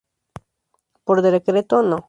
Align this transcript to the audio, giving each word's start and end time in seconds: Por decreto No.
Por 1.03 1.21
decreto 1.21 1.83
No. 1.83 1.97